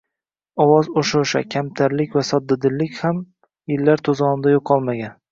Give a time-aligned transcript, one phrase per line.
[0.63, 3.19] Ovoz oʻsha-oʻsha, kamtarlik va soddadillik ham
[3.73, 5.13] yillar toʻzonida yoʻqolmagan...